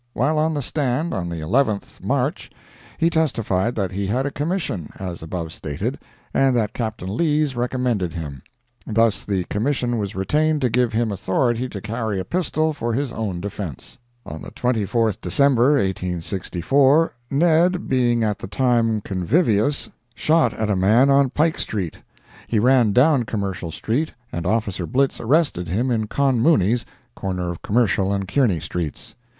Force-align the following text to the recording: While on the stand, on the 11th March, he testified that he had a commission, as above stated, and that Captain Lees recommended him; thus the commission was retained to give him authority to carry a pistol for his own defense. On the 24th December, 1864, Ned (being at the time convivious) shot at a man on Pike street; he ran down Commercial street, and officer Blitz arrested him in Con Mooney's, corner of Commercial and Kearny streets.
While 0.13 0.39
on 0.39 0.55
the 0.55 0.63
stand, 0.63 1.13
on 1.13 1.29
the 1.29 1.41
11th 1.41 2.01
March, 2.03 2.49
he 2.97 3.07
testified 3.11 3.75
that 3.75 3.91
he 3.91 4.07
had 4.07 4.25
a 4.25 4.31
commission, 4.31 4.91
as 4.97 5.21
above 5.21 5.53
stated, 5.53 5.99
and 6.33 6.55
that 6.55 6.73
Captain 6.73 7.15
Lees 7.15 7.55
recommended 7.55 8.13
him; 8.13 8.41
thus 8.87 9.23
the 9.23 9.43
commission 9.43 9.99
was 9.99 10.15
retained 10.15 10.61
to 10.61 10.71
give 10.71 10.91
him 10.91 11.11
authority 11.11 11.69
to 11.69 11.79
carry 11.81 12.19
a 12.19 12.25
pistol 12.25 12.73
for 12.73 12.93
his 12.93 13.11
own 13.11 13.41
defense. 13.41 13.99
On 14.25 14.41
the 14.41 14.49
24th 14.49 15.21
December, 15.21 15.73
1864, 15.73 17.13
Ned 17.29 17.87
(being 17.87 18.23
at 18.23 18.39
the 18.39 18.47
time 18.47 19.01
convivious) 19.01 19.91
shot 20.15 20.51
at 20.53 20.71
a 20.71 20.75
man 20.75 21.11
on 21.11 21.29
Pike 21.29 21.59
street; 21.59 21.99
he 22.47 22.57
ran 22.57 22.91
down 22.91 23.21
Commercial 23.23 23.69
street, 23.69 24.13
and 24.31 24.47
officer 24.47 24.87
Blitz 24.87 25.19
arrested 25.19 25.67
him 25.67 25.91
in 25.91 26.07
Con 26.07 26.39
Mooney's, 26.39 26.87
corner 27.15 27.51
of 27.51 27.61
Commercial 27.61 28.11
and 28.11 28.27
Kearny 28.27 28.59
streets. 28.59 29.13